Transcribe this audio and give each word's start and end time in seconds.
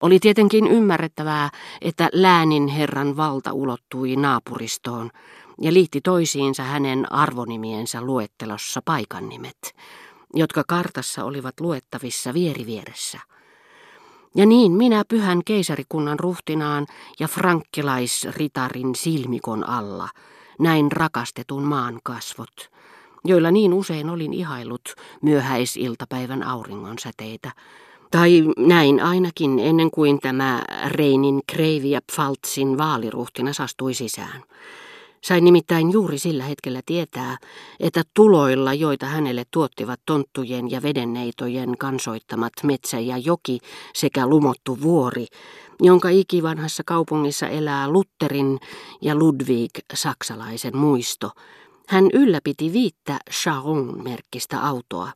Oli 0.00 0.18
tietenkin 0.20 0.66
ymmärrettävää, 0.66 1.50
että 1.80 2.08
läänin 2.12 2.68
herran 2.68 3.16
valta 3.16 3.52
ulottui 3.52 4.16
naapuristoon 4.16 5.10
ja 5.60 5.72
liitti 5.72 6.00
toisiinsa 6.00 6.62
hänen 6.62 7.12
arvonimiensä 7.12 8.02
luettelossa 8.02 8.82
paikannimet, 8.84 9.74
jotka 10.34 10.64
kartassa 10.68 11.24
olivat 11.24 11.60
luettavissa 11.60 12.34
vierivieressä. 12.34 13.18
Ja 14.34 14.46
niin 14.46 14.72
minä 14.72 15.02
pyhän 15.08 15.40
keisarikunnan 15.44 16.20
ruhtinaan 16.20 16.86
ja 17.20 17.28
frankkilaisritarin 17.28 18.94
silmikon 18.94 19.68
alla 19.68 20.08
näin 20.58 20.92
rakastetun 20.92 21.62
maan 21.62 22.00
kasvot, 22.02 22.70
joilla 23.24 23.50
niin 23.50 23.74
usein 23.74 24.10
olin 24.10 24.34
ihailut 24.34 24.94
myöhäisiltapäivän 25.22 26.42
auringonsäteitä, 26.42 27.50
tai 28.10 28.44
näin 28.56 29.00
ainakin 29.00 29.58
ennen 29.58 29.90
kuin 29.90 30.20
tämä 30.20 30.62
Reinin 30.86 31.40
Kreivi 31.46 31.90
ja 31.90 32.00
Pfaltzin 32.12 32.78
vaaliruhtina 32.78 33.50
astui 33.58 33.94
sisään. 33.94 34.42
Sain 35.22 35.44
nimittäin 35.44 35.92
juuri 35.92 36.18
sillä 36.18 36.44
hetkellä 36.44 36.80
tietää, 36.86 37.36
että 37.80 38.02
tuloilla, 38.14 38.74
joita 38.74 39.06
hänelle 39.06 39.44
tuottivat 39.50 40.00
tonttujen 40.06 40.70
ja 40.70 40.82
vedenneitojen 40.82 41.78
kansoittamat 41.78 42.52
metsä 42.62 42.98
ja 42.98 43.18
joki 43.18 43.58
sekä 43.94 44.26
lumottu 44.26 44.80
vuori, 44.82 45.26
jonka 45.80 46.08
ikivanhassa 46.08 46.82
kaupungissa 46.86 47.48
elää 47.48 47.88
Lutterin 47.88 48.58
ja 49.00 49.14
Ludwig 49.14 49.70
saksalaisen 49.94 50.76
muisto, 50.76 51.30
hän 51.90 52.04
ylläpiti 52.12 52.72
viittä 52.72 53.18
Charon-merkkistä 53.30 54.60
autoa, 54.62 55.12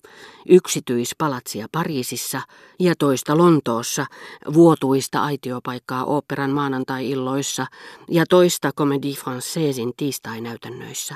yksityispalatsia 0.49 1.67
Pariisissa 1.73 2.41
ja 2.81 2.95
toista 2.99 3.39
Lontoossa, 3.39 4.07
vuotuista 4.55 5.23
aitiopaikkaa 5.23 6.05
oopperan 6.05 6.51
maanantai-illoissa 6.51 7.67
ja 8.11 8.25
toista 8.31 8.71
Comédie 8.81 9.15
Françaisin 9.15 9.93
tiistai-näytännöissä. 9.97 11.15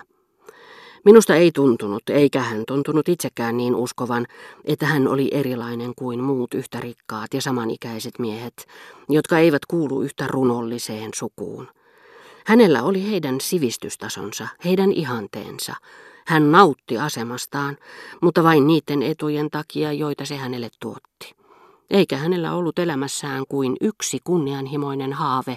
Minusta 1.05 1.34
ei 1.34 1.52
tuntunut, 1.52 2.02
eikä 2.11 2.42
hän 2.42 2.64
tuntunut 2.66 3.08
itsekään 3.08 3.56
niin 3.56 3.74
uskovan, 3.74 4.27
että 4.64 4.86
hän 4.86 5.08
oli 5.08 5.28
erilainen 5.33 5.92
kuin 5.96 6.24
muut 6.24 6.55
yhtä 6.55 6.80
rikkaat 6.80 7.34
ja 7.34 7.42
samanikäiset 7.42 8.18
miehet, 8.18 8.66
jotka 9.08 9.38
eivät 9.38 9.66
kuulu 9.66 10.02
yhtä 10.02 10.27
runolliseen 10.27 11.11
sukuun. 11.14 11.68
Hänellä 12.48 12.82
oli 12.82 13.10
heidän 13.10 13.41
sivistystasonsa, 13.41 14.48
heidän 14.64 14.92
ihanteensa. 14.92 15.74
Hän 16.27 16.52
nautti 16.52 16.98
asemastaan, 16.98 17.77
mutta 18.22 18.42
vain 18.42 18.66
niiden 18.66 19.02
etujen 19.02 19.50
takia, 19.50 19.92
joita 19.92 20.24
se 20.24 20.36
hänelle 20.36 20.68
tuotti. 20.80 21.34
Eikä 21.90 22.16
hänellä 22.16 22.55
ollut 22.55 22.78
elämässään 22.78 23.44
kuin 23.48 23.77
yksi 23.80 24.18
kunnianhimoinen 24.24 25.12
haave, 25.12 25.56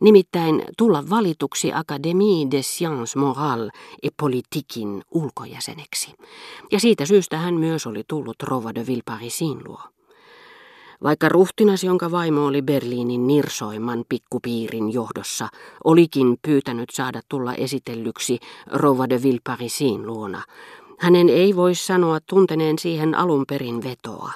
nimittäin 0.00 0.64
tulla 0.78 1.10
valituksi 1.10 1.72
Académie 1.72 2.50
des 2.50 2.76
Sciences 2.76 3.16
Morales 3.16 3.70
et 4.02 4.14
Politiquein 4.16 5.02
ulkojäseneksi. 5.10 6.14
Ja 6.72 6.80
siitä 6.80 7.06
syystä 7.06 7.38
hän 7.38 7.54
myös 7.54 7.86
oli 7.86 8.02
tullut 8.08 8.42
Rova 8.42 8.74
de 8.74 8.86
Villeparisin 8.86 9.58
luo. 9.68 9.82
Vaikka 11.02 11.28
ruhtinas, 11.28 11.84
jonka 11.84 12.10
vaimo 12.10 12.46
oli 12.46 12.62
Berliinin 12.62 13.26
nirsoimman 13.26 14.04
pikkupiirin 14.08 14.92
johdossa, 14.92 15.48
olikin 15.84 16.38
pyytänyt 16.42 16.90
saada 16.90 17.20
tulla 17.28 17.54
esitellyksi 17.54 18.38
Rova 18.66 19.08
de 19.08 19.22
Villeparisin 19.22 20.06
luona, 20.06 20.42
hänen 20.98 21.28
ei 21.28 21.56
voi 21.56 21.74
sanoa 21.74 22.18
tunteneen 22.26 22.78
siihen 22.78 23.14
alun 23.14 23.44
perin 23.48 23.82
vetoa. 23.82 24.32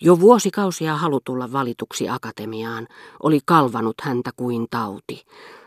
Jo 0.00 0.20
vuosikausia 0.20 0.96
halu 0.96 1.20
tulla 1.24 1.52
valituksi 1.52 2.08
akatemiaan 2.08 2.88
oli 3.22 3.40
kalvanut 3.44 3.94
häntä 4.02 4.30
kuin 4.36 4.66
tauti, 4.70 5.24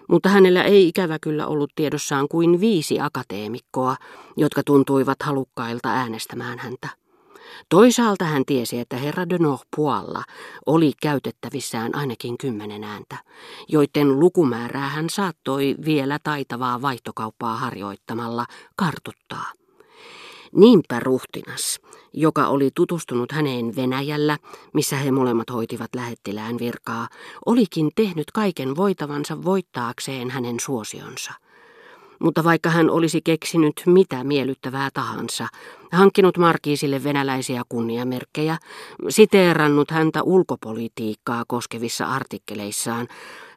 mutta 0.10 0.30
hänellä 0.30 0.64
ei 0.64 0.88
ikävä 0.88 1.20
kyllä 1.20 1.48
ollut 1.48 1.72
tiedossaan 1.76 2.28
kuin 2.28 2.60
viisi 2.60 3.00
akateemikkoa, 3.00 3.96
jotka 4.38 4.64
tuntuivat 4.64 5.24
halukkailta 5.24 5.90
äänestämään 5.90 6.60
häntä. 6.60 7.07
Toisaalta 7.70 8.26
hän 8.26 8.46
tiesi, 8.46 8.80
että 8.80 8.98
herra 8.98 9.30
de 9.30 9.38
Norpoilla 9.38 10.24
oli 10.66 10.92
käytettävissään 11.02 11.96
ainakin 11.96 12.38
kymmenen 12.38 12.84
ääntä, 12.84 13.18
joiden 13.68 14.20
lukumäärää 14.20 14.90
hän 14.90 15.10
saattoi 15.10 15.76
vielä 15.86 16.20
taitavaa 16.24 16.82
vaihtokauppaa 16.82 17.58
harjoittamalla 17.58 18.46
kartuttaa. 18.76 19.52
Niinpä 20.56 21.00
ruhtinas, 21.00 21.80
joka 22.14 22.48
oli 22.48 22.70
tutustunut 22.76 23.32
häneen 23.32 23.76
Venäjällä, 23.76 24.38
missä 24.74 24.96
he 24.96 25.12
molemmat 25.12 25.50
hoitivat 25.50 25.96
lähettilään 25.96 26.60
virkaa, 26.60 27.08
olikin 27.46 27.92
tehnyt 27.96 28.32
kaiken 28.32 28.76
voitavansa 28.76 29.44
voittaakseen 29.44 30.30
hänen 30.30 30.60
suosionsa– 30.60 31.34
mutta 32.20 32.44
vaikka 32.44 32.70
hän 32.70 32.90
olisi 32.90 33.22
keksinyt 33.22 33.82
mitä 33.86 34.24
miellyttävää 34.24 34.90
tahansa, 34.94 35.48
hankkinut 35.92 36.38
Markiisille 36.38 37.04
venäläisiä 37.04 37.62
kunniamerkkejä, 37.70 38.58
siteerannut 39.10 39.92
häntä 39.92 40.24
ulkopolitiikkaa 40.24 41.44
koskevissa 41.48 42.06
artikkeleissaan, 42.06 43.08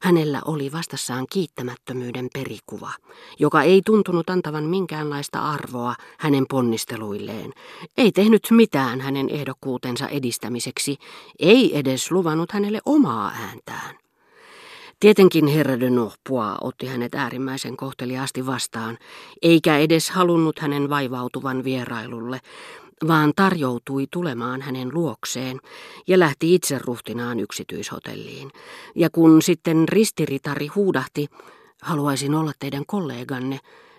hänellä 0.03 0.43
oli 0.44 0.72
vastassaan 0.72 1.26
kiittämättömyyden 1.32 2.28
perikuva, 2.34 2.91
joka 3.38 3.62
ei 3.62 3.82
tuntunut 3.87 4.31
antavan 4.31 4.65
minkäänlaista 4.65 5.41
arvoa 5.41 5.94
hänen 6.19 6.44
ponnisteluilleen, 6.48 7.53
ei 7.97 8.12
tehnyt 8.12 8.42
mitään 8.50 9.00
hänen 9.00 9.28
ehdokkuutensa 9.28 10.09
edistämiseksi, 10.09 10.97
ei 11.38 11.78
edes 11.78 12.10
luvannut 12.10 12.53
hänelle 12.53 12.81
omaa 12.84 13.31
ääntään. 13.31 14.09
Tietenkin 15.00 15.47
herra 15.47 15.81
de 15.81 15.91
Norpois 15.91 16.56
otti 16.61 16.87
hänet 16.87 17.15
äärimmäisen 17.15 17.77
kohteliaasti 17.77 18.47
vastaan, 18.47 18.99
eikä 19.43 19.78
edes 19.78 20.11
halunnut 20.11 20.59
hänen 20.59 20.91
vaivautuvan 20.91 21.65
vierailulle, 21.65 22.41
vaan 23.09 23.33
tarjoutui 23.37 24.06
tulemaan 24.10 24.62
hänen 24.62 24.94
luokseen 24.94 25.60
ja 26.06 26.19
lähti 26.19 26.55
itse 26.55 26.78
ruhtinaan 26.78 27.41
yksityishotelliin. 27.41 28.50
Ja 28.94 29.10
kun 29.10 29.43
sitten 29.43 29.89
ristiritari 29.89 30.66
huudahti, 30.66 31.27
haluaisin 31.83 32.34
olla 32.34 32.53
teidän 32.59 32.87
kolleganne, 32.87 33.59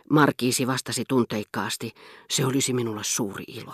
Markiisi 0.10 0.68
vastasi 0.68 1.04
tunteikkaasti, 1.08 1.92
se 2.30 2.46
olisi 2.46 2.74
minulle 2.74 3.04
suuri 3.04 3.44
ilo. 3.48 3.74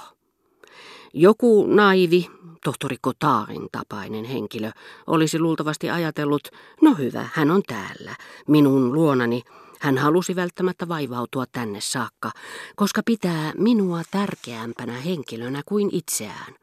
Joku 1.14 1.66
naivi, 1.68 2.28
tohtori 2.68 2.98
Kotaarin 3.02 3.68
tapainen 3.72 4.26
henkilö, 4.26 4.72
olisi 5.08 5.40
luultavasti 5.40 5.90
ajatellut, 5.90 6.48
no 6.82 6.94
hyvä, 6.94 7.30
hän 7.34 7.52
on 7.52 7.64
täällä, 7.68 8.16
minun 8.48 8.94
luonani. 8.94 9.44
Hän 9.80 9.98
halusi 9.98 10.36
välttämättä 10.36 10.88
vaivautua 10.88 11.46
tänne 11.52 11.82
saakka, 11.82 12.32
koska 12.76 13.02
pitää 13.06 13.54
minua 13.58 14.02
tärkeämpänä 14.12 14.94
henkilönä 14.94 15.62
kuin 15.66 15.90
itseään. 15.92 16.54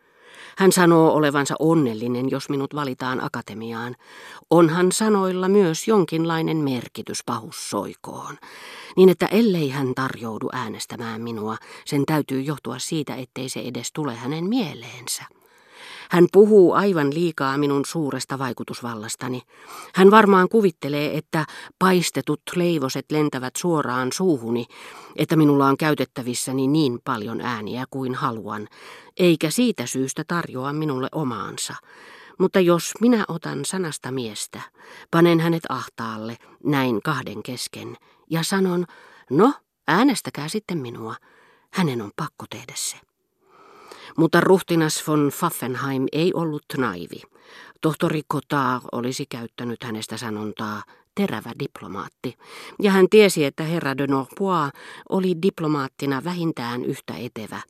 Hän 0.58 0.72
sanoo 0.72 1.14
olevansa 1.14 1.54
onnellinen, 1.58 2.30
jos 2.30 2.48
minut 2.48 2.74
valitaan 2.74 3.24
akatemiaan. 3.24 3.96
Onhan 4.50 4.92
sanoilla 4.92 5.48
myös 5.48 5.88
jonkinlainen 5.88 6.56
merkitys 6.56 7.18
pahussoikoon. 7.26 8.38
Niin 8.96 9.08
että 9.08 9.26
ellei 9.26 9.68
hän 9.68 9.94
tarjoudu 9.94 10.48
äänestämään 10.52 11.20
minua, 11.20 11.56
sen 11.84 12.06
täytyy 12.06 12.40
johtua 12.40 12.78
siitä, 12.78 13.14
ettei 13.14 13.48
se 13.48 13.60
edes 13.60 13.92
tule 13.92 14.14
hänen 14.14 14.44
mieleensä. 14.44 15.24
Hän 16.10 16.26
puhuu 16.32 16.72
aivan 16.72 17.14
liikaa 17.14 17.58
minun 17.58 17.84
suuresta 17.86 18.38
vaikutusvallastani. 18.38 19.42
Hän 19.94 20.10
varmaan 20.10 20.48
kuvittelee, 20.48 21.16
että 21.16 21.46
paistetut 21.78 22.40
leivoset 22.56 23.04
lentävät 23.12 23.56
suoraan 23.56 24.12
suuhuni, 24.12 24.66
että 25.16 25.36
minulla 25.36 25.66
on 25.66 25.76
käytettävissäni 25.76 26.66
niin 26.66 26.98
paljon 27.04 27.40
ääniä 27.40 27.84
kuin 27.90 28.14
haluan, 28.14 28.68
eikä 29.16 29.50
siitä 29.50 29.86
syystä 29.86 30.24
tarjoa 30.26 30.72
minulle 30.72 31.08
omaansa. 31.12 31.74
Mutta 32.38 32.60
jos 32.60 32.92
minä 33.00 33.24
otan 33.28 33.64
sanasta 33.64 34.10
miestä, 34.10 34.60
panen 35.10 35.40
hänet 35.40 35.62
ahtaalle, 35.68 36.36
näin 36.64 37.02
kahden 37.02 37.42
kesken, 37.42 37.96
ja 38.30 38.42
sanon, 38.42 38.84
no, 39.30 39.52
äänestäkää 39.88 40.48
sitten 40.48 40.78
minua, 40.78 41.14
hänen 41.72 42.02
on 42.02 42.10
pakko 42.16 42.44
tehdä 42.50 42.72
se. 42.76 42.96
Mutta 44.16 44.40
ruhtinas 44.40 45.08
von 45.08 45.30
Pfaffenheim 45.36 46.06
ei 46.12 46.30
ollut 46.34 46.64
naivi. 46.76 47.22
Tohtori 47.80 48.22
Kotar 48.28 48.80
olisi 48.92 49.26
käyttänyt 49.26 49.84
hänestä 49.84 50.16
sanontaa 50.16 50.82
terävä 51.14 51.52
diplomaatti, 51.58 52.34
ja 52.82 52.90
hän 52.90 53.06
tiesi, 53.10 53.44
että 53.44 53.62
herra 53.62 53.98
de 53.98 54.06
Norpois 54.06 54.70
oli 55.08 55.34
diplomaattina 55.42 56.24
vähintään 56.24 56.84
yhtä 56.84 57.14
etevä, 57.16 57.60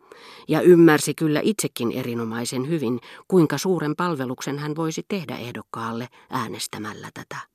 ja 0.49 0.61
ymmärsi 0.61 1.15
kyllä 1.15 1.41
itsekin 1.43 1.93
erinomaisen 1.93 2.69
hyvin, 2.69 3.01
kuinka 3.29 3.59
suuren 3.59 3.97
palveluksen 3.97 4.59
hän 4.59 4.77
voisi 4.77 5.03
tehdä 5.09 5.37
ehdokkaalle 5.37 6.09
äänestämällä 6.31 7.09
tätä. 7.15 7.54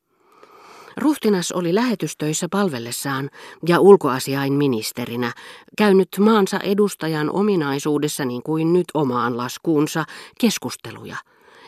Ruhtinas 1.00 1.52
oli 1.52 1.76
lähetystöissä 1.76 2.48
palvellessaan 2.50 3.30
ja 3.68 3.80
ulkoasiain 3.80 4.54
ministerinä 4.54 5.32
käynyt 5.78 6.10
maansa 6.20 6.60
edustajan 6.60 7.32
ominaisuudessa 7.32 8.26
niin 8.26 8.44
kuin 8.44 8.74
nyt 8.74 8.86
omaan 8.94 9.38
laskuunsa 9.38 10.06
keskusteluja, 10.40 11.16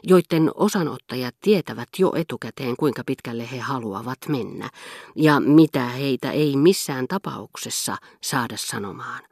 joiden 0.03 0.51
osanottajat 0.55 1.35
tietävät 1.41 1.89
jo 1.97 2.13
etukäteen, 2.15 2.77
kuinka 2.77 3.03
pitkälle 3.05 3.51
he 3.51 3.59
haluavat 3.59 4.19
mennä, 4.27 4.69
ja 5.15 5.39
mitä 5.39 5.85
heitä 5.85 6.31
ei 6.31 6.57
missään 6.57 7.07
tapauksessa 7.07 7.97
saada 8.21 8.57
sanomaan. 8.57 9.23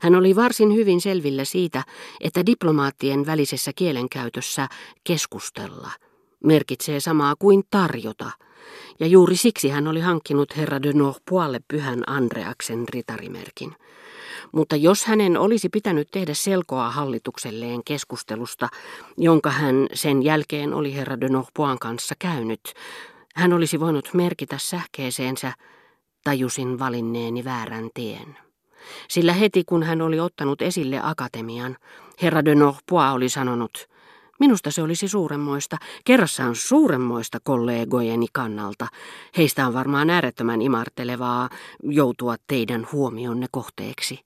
Hän 0.00 0.14
oli 0.14 0.36
varsin 0.36 0.74
hyvin 0.74 1.00
selvillä 1.00 1.44
siitä, 1.44 1.84
että 2.20 2.46
diplomaattien 2.46 3.26
välisessä 3.26 3.72
kielenkäytössä 3.76 4.68
keskustella 5.04 5.90
merkitsee 6.44 7.00
samaa 7.00 7.34
kuin 7.38 7.62
tarjota, 7.70 8.30
ja 9.00 9.06
juuri 9.06 9.36
siksi 9.36 9.68
hän 9.68 9.88
oli 9.88 10.00
hankkinut 10.00 10.56
herra 10.56 10.82
de 10.82 10.92
Norpoille 10.92 11.60
pyhän 11.68 12.02
Andreaksen 12.06 12.88
ritarimerkin. 12.88 13.76
Mutta 14.52 14.76
jos 14.76 15.04
hänen 15.04 15.36
olisi 15.36 15.68
pitänyt 15.68 16.08
tehdä 16.10 16.34
selkoa 16.34 16.90
hallitukselleen 16.90 17.84
keskustelusta, 17.84 18.68
jonka 19.16 19.50
hän 19.50 19.86
sen 19.94 20.22
jälkeen 20.22 20.74
oli 20.74 20.94
herra 20.94 21.20
de 21.20 21.28
Norpoin 21.28 21.78
kanssa 21.78 22.14
käynyt, 22.18 22.60
hän 23.34 23.52
olisi 23.52 23.80
voinut 23.80 24.08
merkitä 24.14 24.58
sähkeeseensä, 24.58 25.52
tajusin 26.24 26.78
valinneeni 26.78 27.44
väärän 27.44 27.90
tien. 27.94 28.36
Sillä 29.08 29.32
heti 29.32 29.64
kun 29.64 29.82
hän 29.82 30.02
oli 30.02 30.20
ottanut 30.20 30.62
esille 30.62 31.00
akatemian, 31.02 31.76
herra 32.22 32.44
de 32.44 32.54
Norpois 32.54 33.12
oli 33.14 33.28
sanonut, 33.28 33.88
Minusta 34.42 34.70
se 34.70 34.82
olisi 34.82 35.08
suuremmoista, 35.08 35.76
kerrassaan 36.04 36.54
suuremmoista 36.54 37.38
kollegojeni 37.44 38.26
kannalta. 38.32 38.86
Heistä 39.36 39.66
on 39.66 39.74
varmaan 39.74 40.10
äärettömän 40.10 40.62
imartelevaa 40.62 41.48
joutua 41.82 42.36
teidän 42.46 42.86
huomionne 42.92 43.46
kohteeksi. 43.50 44.20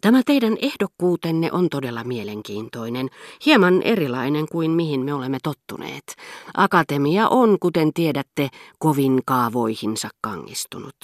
Tämä 0.00 0.22
teidän 0.26 0.56
ehdokkuutenne 0.62 1.52
on 1.52 1.68
todella 1.68 2.04
mielenkiintoinen, 2.04 3.08
hieman 3.46 3.82
erilainen 3.82 4.46
kuin 4.48 4.70
mihin 4.70 5.00
me 5.00 5.14
olemme 5.14 5.38
tottuneet. 5.42 6.16
Akatemia 6.56 7.28
on, 7.28 7.58
kuten 7.60 7.92
tiedätte, 7.92 8.48
kovin 8.78 9.20
kaavoihinsa 9.26 10.08
kangistunut. 10.20 10.96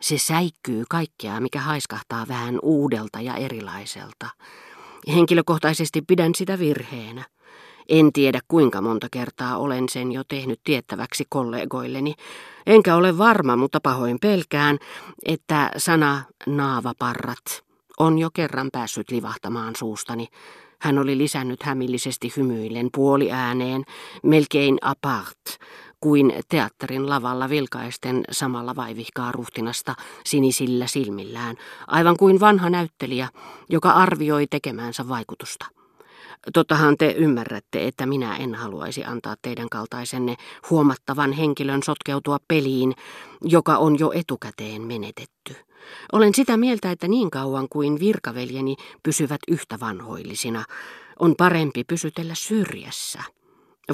Se 0.00 0.18
säikkyy 0.18 0.84
kaikkea, 0.90 1.40
mikä 1.40 1.60
haiskahtaa 1.60 2.28
vähän 2.28 2.58
uudelta 2.62 3.20
ja 3.20 3.36
erilaiselta. 3.36 4.26
Henkilökohtaisesti 5.08 6.02
pidän 6.02 6.34
sitä 6.34 6.58
virheenä. 6.58 7.24
En 7.88 8.12
tiedä 8.12 8.40
kuinka 8.48 8.80
monta 8.80 9.06
kertaa 9.10 9.58
olen 9.58 9.88
sen 9.88 10.12
jo 10.12 10.22
tehnyt 10.28 10.60
tiettäväksi 10.64 11.24
kollegoilleni. 11.28 12.14
Enkä 12.66 12.96
ole 12.96 13.18
varma, 13.18 13.56
mutta 13.56 13.80
pahoin 13.80 14.18
pelkään, 14.20 14.78
että 15.26 15.70
sana 15.76 16.22
naavaparrat 16.46 17.64
on 17.98 18.18
jo 18.18 18.30
kerran 18.34 18.68
päässyt 18.72 19.10
livahtamaan 19.10 19.76
suustani. 19.76 20.28
Hän 20.80 20.98
oli 20.98 21.18
lisännyt 21.18 21.62
hämillisesti 21.62 22.32
hymyillen 22.36 22.88
puoliääneen, 22.94 23.84
melkein 24.22 24.78
apart, 24.80 25.58
kuin 26.00 26.32
teatterin 26.48 27.08
lavalla 27.08 27.48
vilkaisten 27.48 28.24
samalla 28.30 28.76
vaivihkaa 28.76 29.32
ruhtinasta 29.32 29.94
sinisillä 30.24 30.86
silmillään, 30.86 31.56
aivan 31.86 32.16
kuin 32.16 32.40
vanha 32.40 32.70
näyttelijä, 32.70 33.28
joka 33.68 33.90
arvioi 33.90 34.46
tekemänsä 34.46 35.08
vaikutusta. 35.08 35.73
Tottahan 36.52 36.96
te 36.96 37.10
ymmärrätte, 37.10 37.86
että 37.86 38.06
minä 38.06 38.36
en 38.36 38.54
haluaisi 38.54 39.04
antaa 39.04 39.36
teidän 39.42 39.68
kaltaisenne 39.68 40.36
huomattavan 40.70 41.32
henkilön 41.32 41.82
sotkeutua 41.82 42.38
peliin, 42.48 42.94
joka 43.42 43.76
on 43.76 43.98
jo 43.98 44.12
etukäteen 44.14 44.82
menetetty. 44.82 45.56
Olen 46.12 46.34
sitä 46.34 46.56
mieltä, 46.56 46.90
että 46.90 47.08
niin 47.08 47.30
kauan 47.30 47.68
kuin 47.68 48.00
virkaveljeni 48.00 48.76
pysyvät 49.02 49.40
yhtä 49.48 49.80
vanhoillisina, 49.80 50.64
on 51.18 51.34
parempi 51.38 51.84
pysytellä 51.84 52.34
syrjässä. 52.34 53.22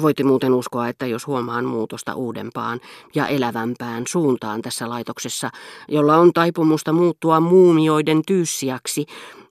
Voitte 0.01 0.23
muuten 0.23 0.53
uskoa, 0.53 0.87
että 0.87 1.05
jos 1.05 1.27
huomaan 1.27 1.65
muutosta 1.65 2.15
uudempaan 2.15 2.79
ja 3.15 3.27
elävämpään 3.27 4.03
suuntaan 4.07 4.61
tässä 4.61 4.89
laitoksessa, 4.89 5.49
jolla 5.87 6.17
on 6.17 6.33
taipumusta 6.33 6.93
muuttua 6.93 7.39
muumioiden 7.39 8.21
tyyssiaksi, 8.27 9.05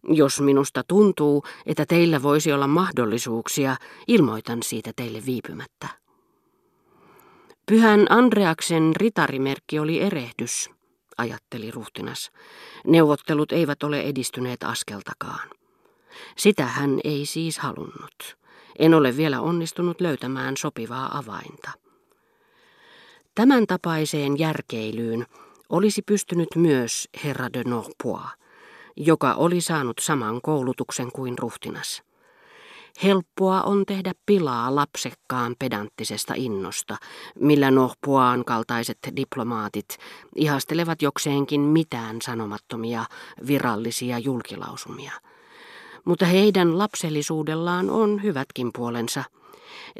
jos 0.08 0.40
minusta 0.40 0.82
tuntuu, 0.88 1.44
että 1.66 1.86
teillä 1.86 2.22
voisi 2.22 2.52
olla 2.52 2.66
mahdollisuuksia, 2.66 3.76
ilmoitan 4.08 4.62
siitä 4.62 4.90
teille 4.96 5.22
viipymättä. 5.26 5.88
Pyhän 7.66 8.06
Andreaksen 8.08 8.96
ritarimerkki 8.96 9.78
oli 9.78 10.00
erehdys, 10.00 10.70
ajatteli 11.18 11.70
ruhtinas. 11.70 12.30
Neuvottelut 12.86 13.52
eivät 13.52 13.82
ole 13.82 14.00
edistyneet 14.00 14.62
askeltakaan. 14.62 15.50
Sitä 16.36 16.66
hän 16.66 17.00
ei 17.04 17.26
siis 17.26 17.58
halunnut. 17.58 18.36
En 18.80 18.94
ole 18.94 19.16
vielä 19.16 19.40
onnistunut 19.40 20.00
löytämään 20.00 20.56
sopivaa 20.56 21.18
avainta. 21.18 21.70
Tämän 23.34 23.66
tapaiseen 23.66 24.38
järkeilyyn 24.38 25.26
olisi 25.68 26.02
pystynyt 26.02 26.48
myös 26.56 27.08
herra 27.24 27.52
de 27.52 27.64
Norpois, 27.64 28.26
joka 28.96 29.34
oli 29.34 29.60
saanut 29.60 29.98
saman 30.00 30.40
koulutuksen 30.42 31.12
kuin 31.12 31.38
ruhtinas. 31.38 32.02
Helppoa 33.02 33.62
on 33.62 33.86
tehdä 33.86 34.12
pilaa 34.26 34.74
lapsekkaan 34.74 35.54
pedanttisesta 35.58 36.34
innosta, 36.36 36.96
millä 37.38 37.70
Nohpuaan 37.70 38.44
kaltaiset 38.44 38.98
diplomaatit 39.16 39.98
ihastelevat 40.36 41.02
jokseenkin 41.02 41.60
mitään 41.60 42.22
sanomattomia 42.22 43.04
virallisia 43.46 44.18
julkilausumia. 44.18 45.12
Mutta 46.04 46.26
heidän 46.26 46.78
lapsellisuudellaan 46.78 47.90
on 47.90 48.22
hyvätkin 48.22 48.70
puolensa. 48.74 49.24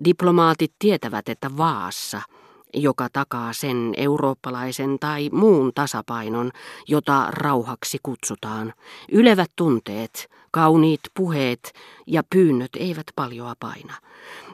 Diplomaatit 0.05 0.73
tietävät, 0.79 1.29
että 1.29 1.57
vaassa– 1.57 2.23
joka 2.75 3.09
takaa 3.13 3.53
sen 3.53 3.93
eurooppalaisen 3.97 4.99
tai 4.99 5.31
muun 5.33 5.73
tasapainon, 5.75 6.51
jota 6.89 7.27
rauhaksi 7.31 7.99
kutsutaan. 8.03 8.73
Ylevät 9.13 9.51
tunteet, 9.57 10.31
kauniit 10.51 11.01
puheet 11.15 11.73
ja 12.07 12.23
pyynnöt 12.31 12.71
eivät 12.79 13.07
paljoa 13.17 13.55
paina. 13.61 13.95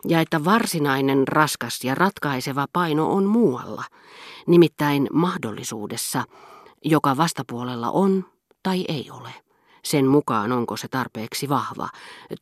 Ja 0.08 0.20
että 0.20 0.44
varsinainen 0.44 1.28
raskas 1.28 1.84
ja 1.84 1.94
ratkaiseva 1.94 2.66
paino 2.72 3.12
on 3.12 3.24
muualla, 3.24 3.84
nimittäin 4.46 5.08
mahdollisuudessa, 5.12 6.24
joka 6.84 7.16
vastapuolella 7.16 7.90
on 7.90 8.24
tai 8.62 8.84
ei 8.88 9.10
ole. 9.10 9.45
Sen 9.86 10.06
mukaan 10.06 10.52
onko 10.52 10.76
se 10.76 10.88
tarpeeksi 10.88 11.48
vahva, 11.48 11.88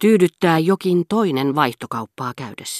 tyydyttää 0.00 0.58
jokin 0.58 1.04
toinen 1.08 1.54
vaihtokauppaa 1.54 2.32
käydessään. 2.36 2.74